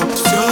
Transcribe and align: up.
up. 0.00 0.47